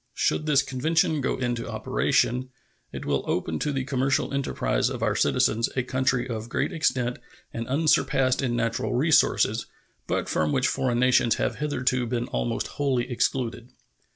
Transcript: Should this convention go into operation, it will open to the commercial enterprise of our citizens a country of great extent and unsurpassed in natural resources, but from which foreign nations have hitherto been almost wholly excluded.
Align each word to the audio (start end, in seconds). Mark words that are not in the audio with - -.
Should 0.15 0.47
this 0.47 0.63
convention 0.63 1.21
go 1.21 1.37
into 1.37 1.69
operation, 1.69 2.49
it 2.91 3.05
will 3.05 3.23
open 3.27 3.59
to 3.59 3.71
the 3.71 3.83
commercial 3.83 4.33
enterprise 4.33 4.89
of 4.89 5.03
our 5.03 5.15
citizens 5.15 5.69
a 5.75 5.83
country 5.83 6.27
of 6.27 6.49
great 6.49 6.73
extent 6.73 7.19
and 7.53 7.67
unsurpassed 7.67 8.41
in 8.41 8.55
natural 8.55 8.95
resources, 8.95 9.67
but 10.07 10.27
from 10.27 10.51
which 10.51 10.67
foreign 10.67 10.97
nations 10.99 11.35
have 11.35 11.57
hitherto 11.57 12.07
been 12.07 12.25
almost 12.29 12.65
wholly 12.67 13.11
excluded. 13.11 13.73